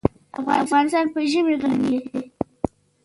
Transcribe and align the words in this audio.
افغانستان 0.63 1.05
په 1.13 1.19
ژمی 1.31 1.55
غني 1.61 1.97
دی. 2.09 2.21